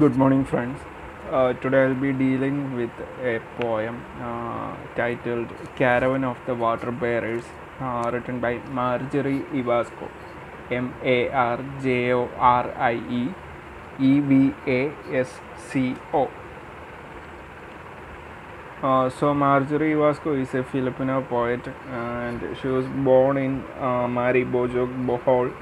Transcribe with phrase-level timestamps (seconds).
[0.00, 0.80] Good morning, friends.
[1.30, 7.44] Uh, today I'll be dealing with a poem uh, titled Caravan of the Water Bearers,
[7.78, 10.10] uh, written by Marjorie Evasco.
[10.70, 13.34] M A R J O R I E
[14.00, 15.28] E V A S
[15.58, 16.30] C O.
[18.82, 25.52] Uh, so Marjorie Evasco is a Filipino poet and she was born in uh, Bohol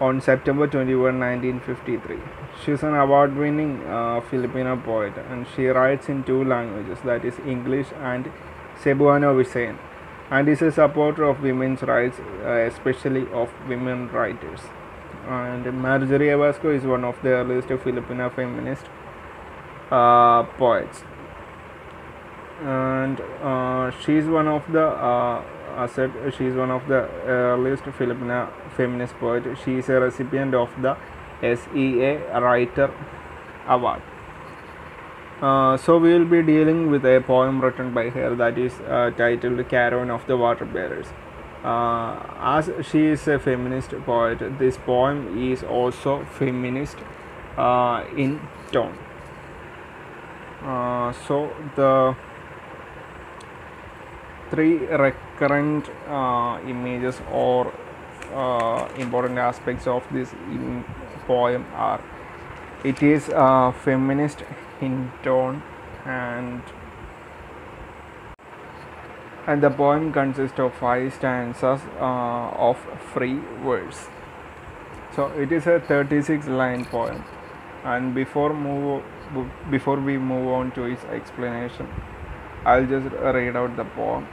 [0.00, 2.16] on September 21, 1953.
[2.64, 7.24] She is an award winning uh, Filipino poet and she writes in two languages that
[7.24, 8.32] is English and
[8.82, 9.76] Cebuano Visayan
[10.30, 14.60] and is a supporter of women's rights, uh, especially of women writers.
[15.28, 18.86] And Marjorie Evasco is one of the earliest Filipino feminist
[19.90, 21.02] uh, poets
[22.62, 24.86] and uh, she's one of the
[25.86, 29.44] said she's one of the earliest Filipino feminist poet.
[29.64, 30.96] She is a recipient of the
[31.42, 32.92] SEA Writer
[33.66, 34.02] Award.
[35.40, 39.10] Uh, so we will be dealing with a poem written by her that is uh,
[39.16, 41.06] titled Caravan of the Water Bearers.
[41.64, 46.98] Uh, as she is a feminist poet, this poem is also feminist
[47.56, 48.96] uh, in tone.
[50.62, 52.14] Uh, so the
[54.50, 54.86] three
[55.40, 57.72] recurrent uh, images or
[58.34, 60.34] uh, important aspects of this
[61.26, 62.00] poem are
[62.84, 64.44] it is uh, feminist
[64.80, 65.62] in tone
[66.04, 66.62] and
[69.46, 72.76] and the poem consists of five stanzas uh, of
[73.12, 74.08] free verse
[75.14, 77.24] so it is a 36 line poem.
[77.82, 79.02] And before move
[79.70, 81.88] before we move on to its explanation
[82.66, 84.26] i'll just read out the poem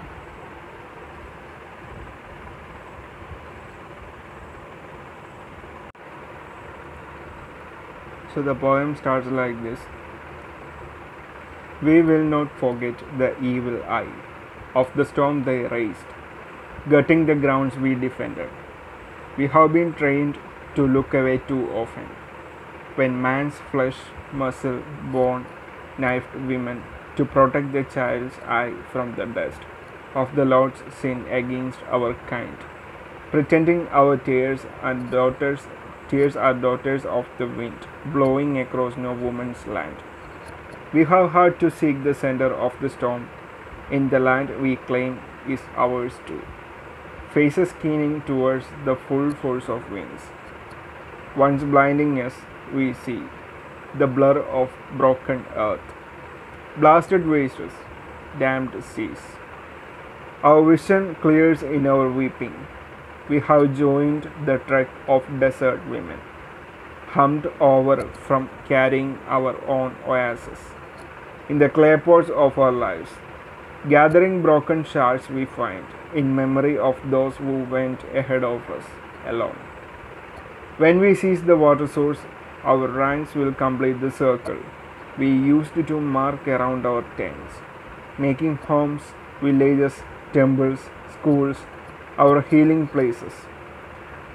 [8.37, 9.79] So the poem starts like this
[11.81, 14.11] We will not forget the evil eye
[14.75, 16.11] of the storm they raised,
[16.87, 18.51] gutting the grounds we defended.
[19.39, 20.37] We have been trained
[20.75, 22.05] to look away too often.
[22.93, 23.97] When man's flesh,
[24.31, 25.47] muscle, bone,
[25.97, 26.83] knifed women
[27.15, 29.61] to protect the child's eye from the dust
[30.13, 32.69] of the Lord's sin against our kind,
[33.31, 35.61] pretending our tears and daughters
[36.09, 39.97] Tears are daughters of the wind, blowing across no woman's land.
[40.93, 43.29] We have had to seek the center of the storm
[43.91, 46.41] in the land we claim is ours too.
[47.33, 50.23] Faces keening towards the full force of winds.
[51.35, 52.33] Once blinding us,
[52.73, 53.21] we see
[53.97, 55.93] the blur of broken earth,
[56.77, 57.73] blasted wastes,
[58.39, 59.19] dammed seas.
[60.41, 62.55] Our vision clears in our weeping
[63.29, 66.19] we have joined the trek of desert women,
[67.07, 70.59] hummed over from carrying our own oasis.
[71.49, 73.11] In the clay pots of our lives,
[73.89, 78.85] gathering broken shards we find in memory of those who went ahead of us
[79.25, 79.57] alone.
[80.77, 82.19] When we seize the water source,
[82.63, 84.59] our ranks will complete the circle
[85.17, 87.55] we used to mark around our tents,
[88.19, 89.01] making homes,
[89.41, 90.79] villages, temples,
[91.11, 91.57] schools,
[92.17, 93.33] our healing places,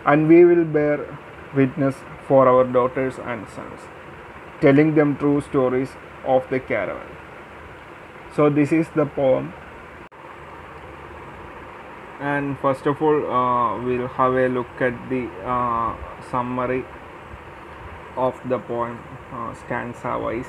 [0.06, 1.18] and we will bear
[1.54, 3.80] witness for our daughters and sons,
[4.60, 5.90] telling them true stories
[6.24, 7.16] of the caravan.
[8.36, 9.52] So, this is the poem,
[12.20, 15.96] and first of all, uh, we'll have a look at the uh,
[16.30, 16.84] summary
[18.16, 18.98] of the poem
[19.32, 20.48] uh, stanza wise,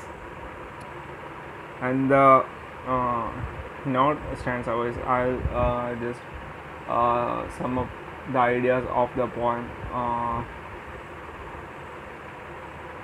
[1.82, 2.44] and the
[2.86, 3.32] uh,
[3.86, 6.20] not stanza wise, I'll uh, just
[6.86, 7.88] some of
[8.32, 10.44] the ideas of the poem uh,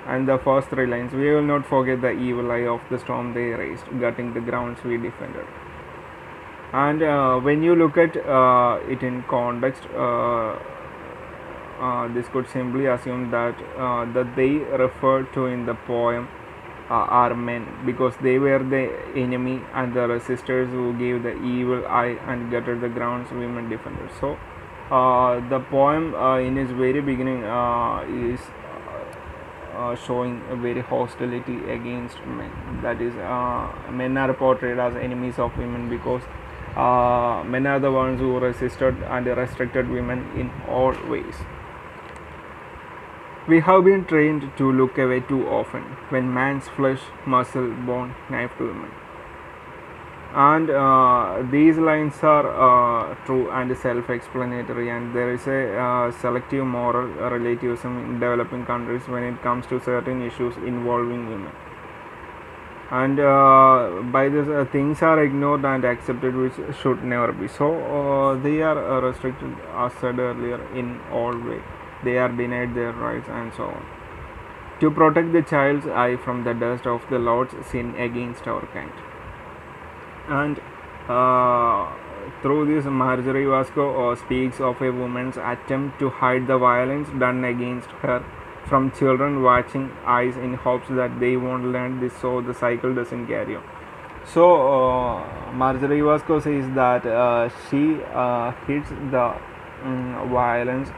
[0.07, 1.13] and the first three lines.
[1.13, 4.83] We will not forget the evil eye of the storm they raised gutting the grounds
[4.83, 5.45] we defended.
[6.73, 10.57] And uh, when you look at uh, it in context uh,
[11.81, 13.57] uh, this could simply assume that
[14.13, 14.51] that they
[14.83, 16.40] refer to in the poem uh,
[16.91, 22.17] are men because they were the enemy and the resistors who gave the evil eye
[22.27, 24.11] and gutted the grounds women defenders.
[24.19, 24.37] So
[24.91, 28.39] uh, the poem uh, in its very beginning uh, is
[29.75, 32.51] uh, showing a very hostility against men.
[32.81, 36.21] That is uh, men are portrayed as enemies of women because
[37.47, 41.35] men are the ones who resisted and restricted women in all ways
[43.47, 48.51] we have been trained to look away too often when man's flesh, muscle, bone knife
[48.57, 48.91] to women.
[50.33, 56.65] and uh, these lines are uh, true and self-explanatory and there is a uh, selective
[56.65, 61.51] moral relativism in developing countries when it comes to certain issues involving women.
[62.91, 67.47] And uh, by this uh, things are ignored and accepted which should never be.
[67.49, 67.67] So
[67.99, 71.61] uh, they are restricted as said earlier in all way
[72.03, 73.85] they are denied their rights and so on.
[74.79, 78.91] To protect the child's eye from the dust of the lord's sin against our kind.
[80.27, 80.59] And
[81.07, 81.91] uh,
[82.41, 87.43] through this Marjorie Evasco uh, speaks of a woman's attempt to hide the violence done
[87.43, 88.23] against her
[88.67, 93.27] from children watching eyes in hopes that they won't learn this so the cycle doesn't
[93.27, 93.63] carry on.
[94.25, 99.35] So uh, Marjorie Evasco says that uh, she uh, hits the
[99.83, 100.89] um, violence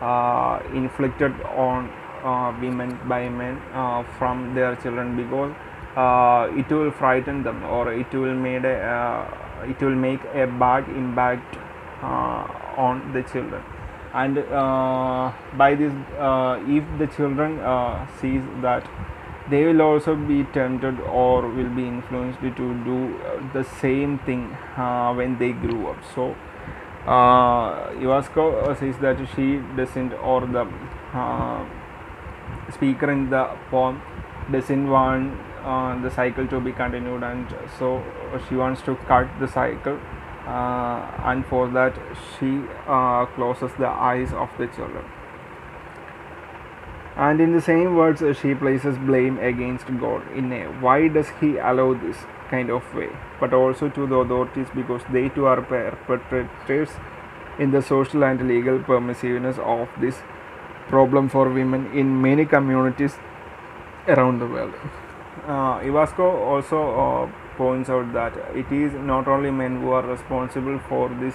[0.00, 1.90] uh, inflicted on
[2.24, 5.54] uh, women by men uh, from their children because
[5.96, 10.46] uh, it will frighten them or it will made a, uh, it will make a
[10.46, 11.56] bad impact
[12.02, 12.46] uh,
[12.76, 13.62] on the children.
[14.14, 14.36] And
[15.56, 15.92] by this
[16.66, 17.58] if the children
[18.20, 18.88] sees that
[19.50, 23.20] they will also be tempted or will be influenced to do
[23.52, 24.48] the same thing
[25.14, 25.98] when they grew up.
[26.14, 26.34] So
[27.08, 30.66] uh, says that she doesn't or the
[31.14, 31.64] uh,
[32.72, 34.00] speaker in the poem
[34.52, 38.02] doesn't want uh, the cycle to be continued and so
[38.48, 39.98] she wants to cut the cycle
[40.46, 41.94] uh, and for that
[42.38, 45.04] she uh, closes the eyes of the children.
[47.16, 50.22] And in the same words she places blame against god.
[50.32, 52.16] In a why does he allow this
[52.50, 53.08] kind of way
[53.40, 56.90] but also to the authorities because they too are perpetrators
[57.58, 60.22] in the social and legal permissiveness of this
[60.88, 63.16] problem for women in many communities
[64.06, 64.74] around the world
[65.46, 70.78] uh, Evasco also uh, points out that it is not only men who are responsible
[70.88, 71.34] for this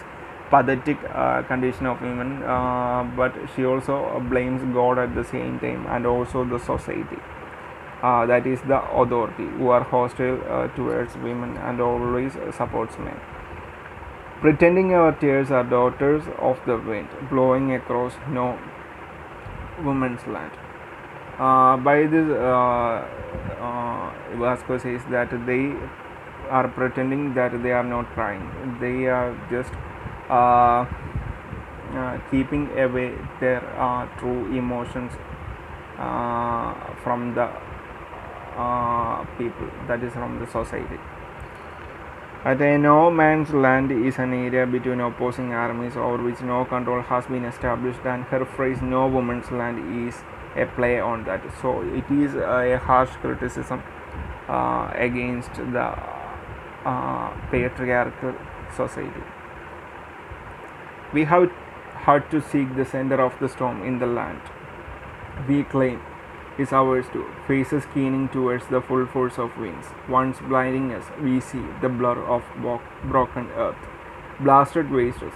[0.50, 5.86] pathetic uh, condition of women, uh, but she also blames God at the same time
[5.88, 7.18] and also the society.
[8.04, 13.18] Uh, that is the authority who are hostile uh, towards women and always supports men.
[14.42, 18.60] Pretending our tears are daughters of the wind blowing across no
[19.82, 20.52] woman's land.
[21.40, 23.08] Uh, by this, uh,
[23.60, 25.74] uh, Vasco says that they
[26.50, 28.78] are pretending that they are not crying.
[28.82, 29.72] They are just
[30.30, 30.86] uh,
[32.30, 33.62] keeping away their
[34.20, 35.14] true emotions
[37.02, 37.50] from the
[39.38, 41.00] people, that is, from the society.
[42.46, 47.02] At a no man's land is an area between opposing armies over which no control
[47.02, 50.24] has been established, and her phrase "no woman's land" is
[50.56, 51.42] a play on that.
[51.62, 53.82] So it is a harsh criticism
[54.50, 55.98] uh, against the
[56.86, 58.36] uh, patriarchal
[58.76, 59.24] society.
[61.14, 61.50] We have
[61.96, 64.42] had to seek the center of the storm in the land.
[65.48, 66.02] We claim
[66.58, 69.88] is ours too, faces keening towards the full force of winds.
[70.08, 73.88] Once blinding us, we see the blur of bo- broken earth,
[74.40, 75.36] blasted wastes,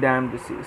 [0.00, 0.66] damned seas.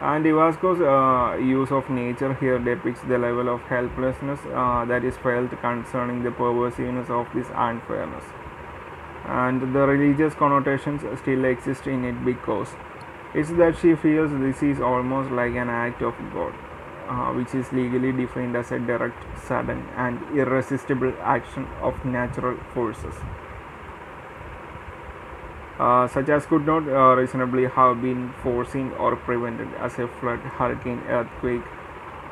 [0.00, 5.16] And Evasco's uh, use of nature here depicts the level of helplessness uh, that is
[5.16, 8.24] felt concerning the perversiveness of this unfairness.
[9.24, 12.68] And the religious connotations still exist in it because
[13.34, 16.54] it's that she feels this is almost like an act of God,
[17.08, 23.14] uh, which is legally defined as a direct, sudden, and irresistible action of natural forces.
[25.78, 30.38] Uh, such as could not uh, reasonably have been foreseen or prevented as a flood,
[30.38, 31.60] hurricane, earthquake,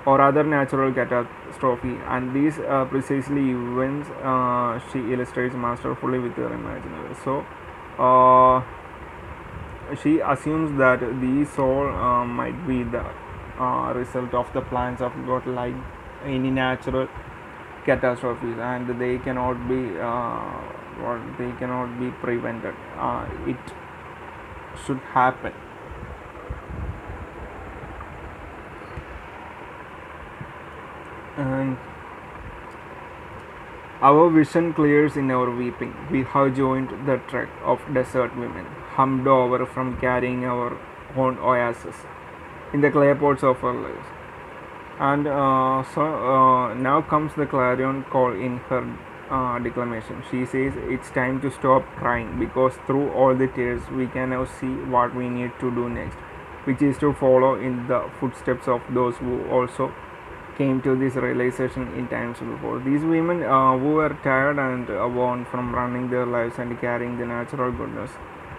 [0.06, 6.52] or other natural catastrophe, and these uh, precisely events uh, she illustrates masterfully with her
[6.52, 7.14] imaginary.
[7.24, 7.44] So,
[7.98, 8.62] uh,
[10.02, 13.04] she assumes that these all uh, might be the
[13.58, 15.74] uh, result of the plans of God, like
[16.24, 17.08] any natural
[17.84, 20.40] catastrophes, and they cannot be uh,
[21.02, 22.74] what they cannot be prevented.
[22.96, 23.56] Uh, it
[24.84, 25.52] should happen.
[31.36, 31.76] And
[34.00, 35.94] our vision clears in our weeping.
[36.10, 40.78] We have joined the trek of desert women, humped over from carrying our
[41.16, 41.96] own oasis
[42.74, 44.06] in the clay pots of her lives.
[44.98, 48.84] And uh, so uh, now comes the clarion call in her
[49.30, 50.22] uh, declamation.
[50.30, 54.44] She says it's time to stop crying because through all the tears we can now
[54.44, 56.16] see what we need to do next,
[56.64, 59.92] which is to follow in the footsteps of those who also
[60.58, 62.78] came to this realization in times before.
[62.78, 67.18] These women uh, who were tired and uh, worn from running their lives and carrying
[67.18, 68.10] the natural goodness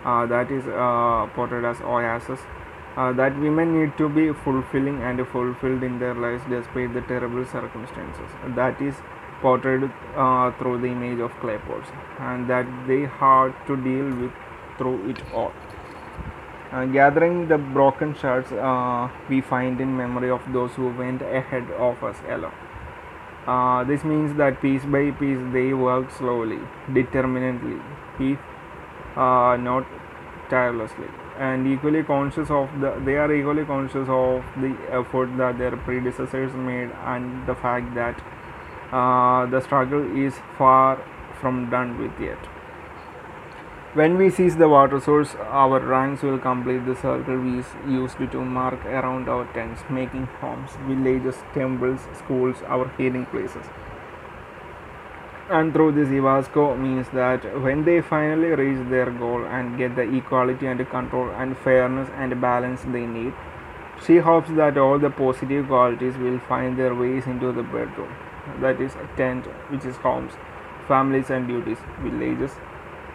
[0.03, 0.63] uh, that is
[1.35, 2.41] portrayed as oasis.
[2.95, 7.45] Uh, that women need to be fulfilling and fulfilled in their lives despite the terrible
[7.45, 8.29] circumstances.
[8.55, 8.95] That is
[9.41, 14.31] portrayed uh, through the image of clay pots, and that they had to deal with
[14.77, 15.51] through it all.
[16.71, 21.69] Uh, gathering the broken shards uh, we find in memory of those who went ahead
[21.71, 22.53] of us alone.
[23.45, 26.59] Uh, this means that piece by piece they work slowly,
[26.93, 27.79] determinedly,
[28.19, 28.39] if
[29.15, 29.85] uh, not
[30.49, 32.91] tirelessly, and equally conscious of the.
[33.05, 38.21] They are equally conscious of the effort that their predecessors made and the fact that
[38.91, 41.01] uh, the struggle is far
[41.41, 42.37] from done with yet.
[43.93, 48.43] When we seize the water source, our ranks will complete the circle we used to
[48.43, 53.65] mark around our tents, making homes, villages, temples, schools, our healing places.
[55.47, 60.01] And through this, Evasco means that when they finally reach their goal and get the
[60.01, 63.31] equality and control and fairness and balance they need,
[64.03, 68.11] she hopes that all the positive qualities will find their ways into the bedroom.
[68.59, 70.33] That is, a tent, which is homes,
[70.87, 72.51] families and duties, villages,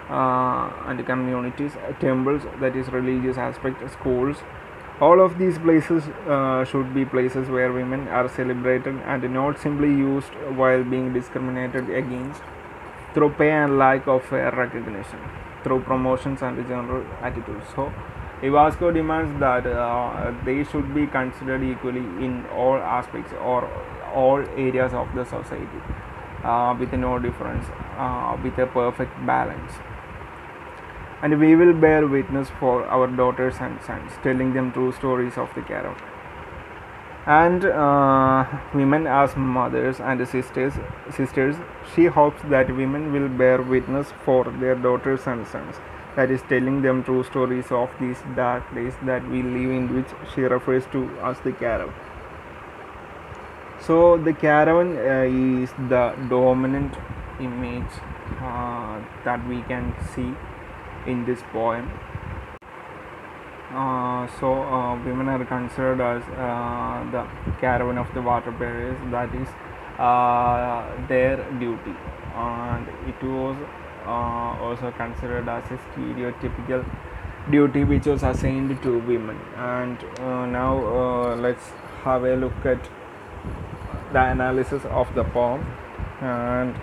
[0.08, 4.36] uh, and communities, temples, that is religious aspect, schools.
[5.00, 9.88] All of these places uh, should be places where women are celebrated and not simply
[9.88, 12.42] used while being discriminated against
[13.14, 15.18] through pay and lack of fair recognition,
[15.64, 17.64] through promotions and general attitudes.
[17.74, 17.90] So,
[18.42, 23.70] Evasco demands that uh, they should be considered equally in all aspects or
[24.14, 24.38] all
[24.68, 25.80] areas of the society
[26.44, 27.64] uh, with no difference,
[27.96, 29.72] uh, with a perfect balance
[31.22, 35.54] and we will bear witness for our daughters and sons, telling them true stories of
[35.54, 36.02] the caravan.
[37.26, 40.72] And uh, women as mothers and sisters,
[41.14, 41.56] sisters,
[41.94, 45.76] she hopes that women will bear witness for their daughters and sons.
[46.16, 50.08] That is telling them true stories of these dark days that we live in, which
[50.34, 51.94] she refers to as the caravan.
[53.80, 56.94] So the caravan uh, is the dominant
[57.38, 57.92] image
[58.40, 60.34] uh, that we can see
[61.06, 61.90] in this poem.
[63.72, 67.24] Uh, so uh, women are considered as uh, the
[67.60, 69.48] caravan of the water bearers that is
[69.98, 71.94] uh, their duty.
[72.34, 73.56] And it was
[74.04, 76.84] uh, also considered as a stereotypical
[77.48, 79.38] duty which was assigned to women.
[79.56, 81.68] And uh, now let's
[82.02, 82.82] have a look at
[84.12, 85.64] the analysis of the poem.
[86.20, 86.74] And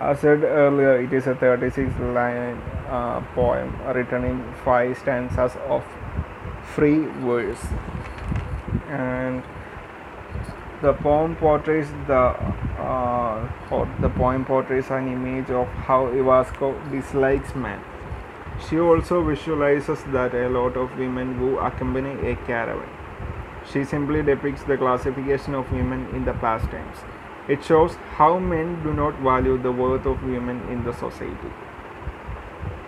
[0.00, 2.56] as said earlier it is a 36 line
[2.88, 5.84] uh, poem written in five stanzas of
[6.74, 7.66] free verse
[8.88, 9.42] and
[10.82, 12.36] the poem portrays the
[12.78, 17.80] uh, or the poem portrays an image of how Evasco dislikes men.
[18.68, 22.88] She also visualizes that a lot of women who accompany a caravan.
[23.72, 26.98] She simply depicts the classification of women in the past times.
[27.48, 31.50] It shows how men do not value the worth of women in the society.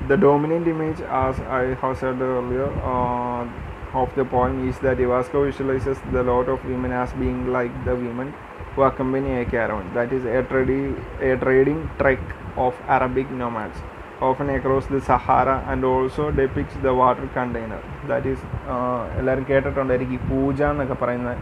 [0.07, 3.47] The dominant image, as I have said earlier, uh,
[3.95, 7.95] of the poem is that Evasco visualizes the lot of women as being like the
[7.95, 8.35] women
[8.75, 12.21] who accompany a caravan, that is, a, tradi- a trading trek
[12.57, 13.79] of Arabic nomads,
[14.21, 17.81] often across the Sahara, and also depicts the water container.
[18.07, 18.39] That is,
[18.69, 19.47] uh, എല്ലാവരും
[19.93, 21.37] the puja and the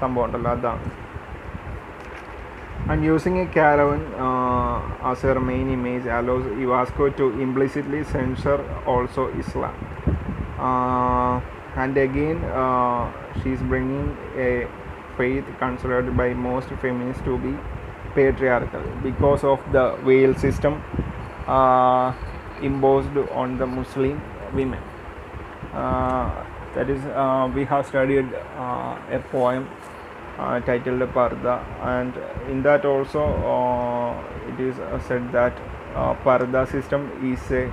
[0.00, 1.07] സംഭവം ഉണ്ടല്ലോ അതാണ്
[2.88, 9.28] and using a caravan uh, as her main image allows Evasco to implicitly censor also
[9.38, 9.74] Islam.
[10.58, 11.40] Uh,
[11.76, 14.66] and again, uh, she is bringing a
[15.18, 17.54] faith considered by most feminists to be
[18.14, 20.82] patriarchal because of the veil system
[21.46, 22.14] uh,
[22.62, 24.20] imposed on the Muslim
[24.54, 24.82] women.
[25.74, 29.68] Uh, that is, uh, we have studied a poem
[30.38, 32.14] uh, titled Parda, and
[32.50, 33.22] in that also
[33.54, 35.52] uh, it is uh, said that
[35.94, 37.72] uh, Parda system is a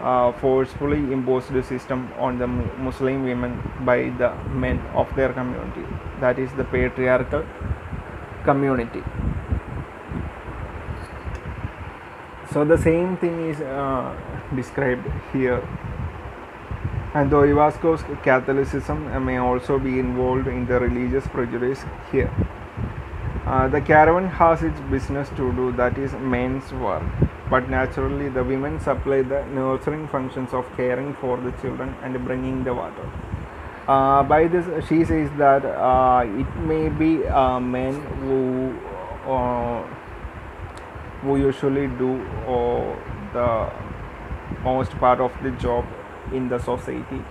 [0.00, 5.84] uh, forcefully imposed system on the Muslim women by the men of their community,
[6.20, 7.44] that is the patriarchal
[8.44, 9.02] community.
[12.52, 14.14] So the same thing is uh,
[14.54, 15.60] described here
[17.14, 22.30] and though Evasco's Catholicism may also be involved in the religious prejudice here.
[23.46, 27.02] Uh, the caravan has its business to do, that is men's work,
[27.48, 32.62] but naturally the women supply the nurturing functions of caring for the children and bringing
[32.62, 33.10] the water.
[33.88, 38.76] Uh, by this, she says that uh, it may be uh, men who
[39.26, 39.82] uh,
[41.22, 42.94] who usually do uh,
[43.32, 43.72] the
[44.62, 45.86] most part of the job
[46.32, 47.22] in the society.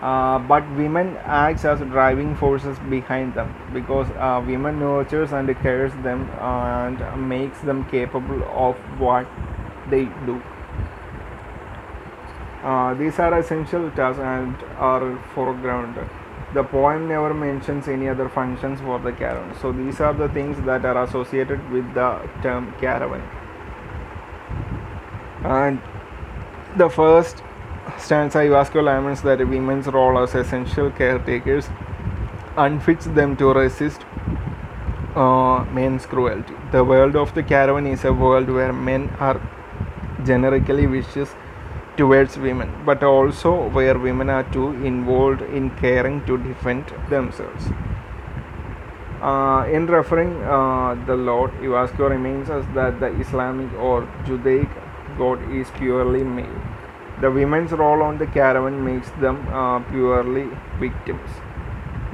[0.00, 5.92] Uh, but women acts as driving forces behind them because uh, women nurtures and cares
[6.02, 9.26] them and makes them capable of what
[9.90, 10.42] they do.
[12.62, 16.08] Uh, these are essential tasks and are foregrounded.
[16.54, 19.54] The poem never mentions any other functions for the caravan.
[19.60, 23.22] So these are the things that are associated with the term caravan.
[25.44, 25.80] And
[26.76, 27.42] the first
[27.98, 31.68] stanza Evasco laments that women's role as essential caretakers
[32.56, 34.04] unfits them to resist
[35.16, 36.54] uh, men's cruelty.
[36.72, 39.40] The world of the caravan is a world where men are
[40.24, 41.34] generically vicious
[41.96, 47.66] towards women, but also where women are too involved in caring to defend themselves.
[49.20, 54.68] Uh, in referring uh, the Lord, Evasco reminds us that the Islamic or Judaic
[55.18, 56.62] God is purely male.
[57.20, 60.48] The women's role on the caravan makes them uh, purely
[60.78, 61.30] victims.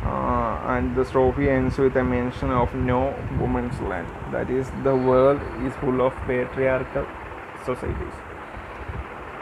[0.03, 4.09] Uh, and the strophe ends with a mention of no woman's land.
[4.33, 7.07] That is, the world is full of patriarchal
[7.65, 8.15] societies.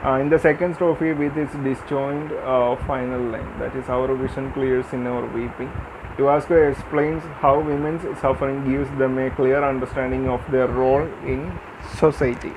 [0.04, 4.52] Uh, in the second strophe, with its disjoined uh, final line, that is, our vision
[4.52, 5.72] clears in our weeping.
[6.18, 11.58] Evasco explains how women's suffering gives them a clear understanding of their role in
[11.96, 12.52] society.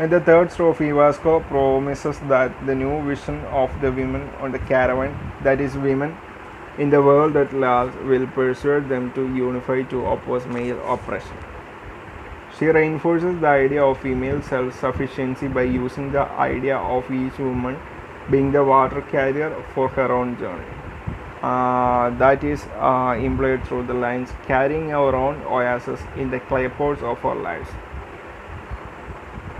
[0.00, 4.58] In the third strophe, Evasco promises that the new vision of the women on the
[4.58, 6.16] caravan, that is, women
[6.78, 11.36] in the world at large, will persuade them to unify to oppose male oppression.
[12.58, 17.78] She reinforces the idea of female self sufficiency by using the idea of each woman
[18.28, 20.74] being the water carrier for her own journey.
[21.40, 26.68] Uh, that is uh, implied through the lines carrying our own oasis in the clay
[26.68, 27.68] pots of our lives.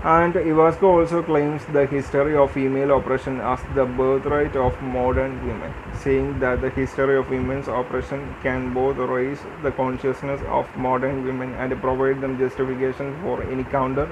[0.05, 5.73] And Evasco also claims the history of female oppression as the birthright of modern women,
[5.99, 11.55] saying that the history of women's oppression can both raise the consciousness of modern women
[11.55, 14.07] and provide them justification for any counter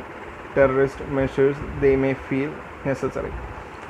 [0.56, 2.52] terrorist measures they may feel
[2.86, 3.32] necessary.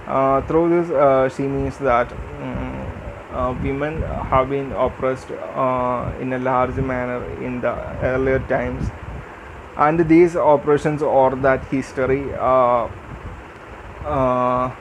[0.06, 2.92] Uh, through this, uh, she means that um,
[3.32, 8.90] uh, women have been oppressed uh, in a large manner in the earlier times
[9.77, 12.89] and these operations or that history uh,
[14.05, 14.75] uh,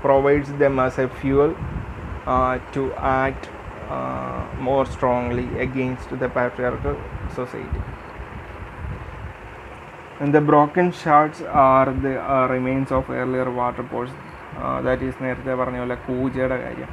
[0.00, 1.54] provides them as a fuel
[2.26, 3.48] uh, to act
[3.90, 6.96] uh, more strongly against the patriarchal
[7.34, 7.82] society.
[10.20, 14.12] And the broken shards are the uh, remains of earlier water pots,
[14.58, 16.90] uh, that is നേരത്തെ പറഞ്ഞ പോലെ കൂജയുടെ കാര്യം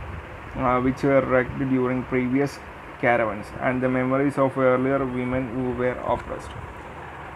[0.85, 2.53] which were wrecked during previous
[3.01, 6.53] caravans and the memories of earlier women who were oppressed.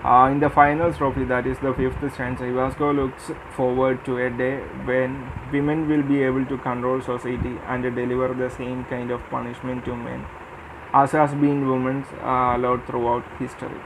[0.07, 4.31] Uh, in the final strophe, that is the fifth stanza, Evasco looks forward to a
[4.31, 9.21] day when women will be able to control society and deliver the same kind of
[9.31, 10.25] punishment to men
[10.93, 13.81] as has been women's uh, allowed throughout history.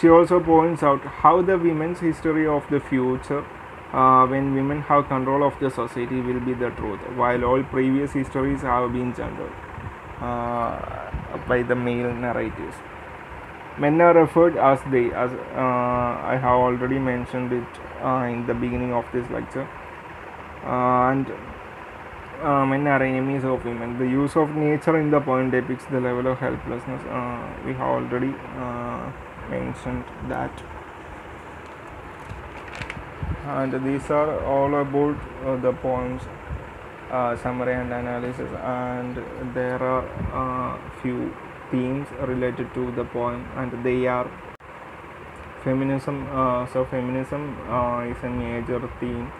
[0.00, 3.44] She also points out how the women's history of the future,
[3.92, 8.12] uh, when women have control of the society, will be the truth, while all previous
[8.12, 9.52] histories have been gendered
[10.20, 11.08] uh,
[11.48, 12.76] by the male narratives.
[13.80, 18.52] Men are referred as they, as uh, I have already mentioned it uh, in the
[18.52, 19.66] beginning of this lecture,
[20.64, 21.26] uh, and
[22.42, 23.98] uh, men are enemies of women.
[23.98, 27.02] The use of nature in the poem depicts the level of helplessness.
[27.04, 29.10] Uh, we have already uh,
[29.48, 30.62] mentioned that.
[33.46, 35.16] And these are all about
[35.46, 36.22] uh, the poems
[37.42, 39.16] summary and analysis, and
[39.54, 41.34] there are uh, few
[41.70, 44.30] themes related to the poem, and they are
[45.64, 46.26] feminism.
[46.32, 49.30] Uh, so, feminism uh, is a major theme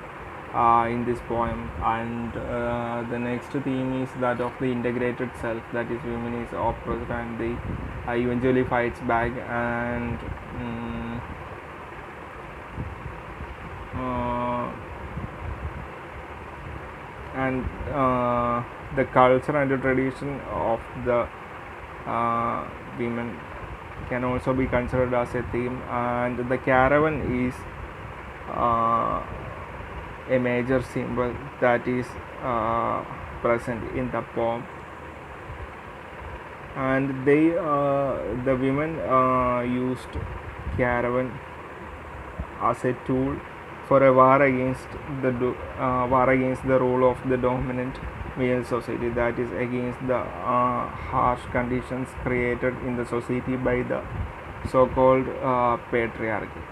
[0.55, 5.63] uh, in this poem, and uh, the next theme is that of the integrated self,
[5.73, 7.53] that is, women is oppressed, and they
[8.09, 10.19] uh, eventually fights back and.
[13.95, 14.73] uh,
[17.35, 17.65] and
[18.97, 21.29] the culture and the tradition of the
[22.07, 23.39] uh, women
[24.09, 25.81] can also be considered as a theme.
[25.89, 27.55] And the caravan is
[28.49, 29.23] uh,
[30.29, 32.07] a major symbol that is
[32.43, 33.05] uh,
[33.43, 34.65] present in the poem.
[36.77, 38.95] And they the women
[39.75, 40.09] used
[40.77, 41.33] caravan
[42.63, 43.37] as a tool
[43.89, 44.87] for a war against
[45.21, 45.33] the
[46.09, 47.97] war against the role of the dominant
[48.41, 54.03] male society that is against the uh, harsh conditions created in the society by the
[54.71, 56.65] so-called uh, patriarchy.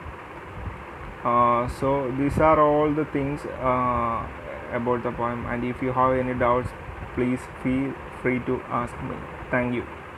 [1.25, 4.27] Uh, so these are all the things uh,
[4.73, 5.47] about the poem.
[5.47, 6.71] And if you have any doubts
[7.15, 9.17] please feel free to ask me.
[9.51, 9.98] Thank you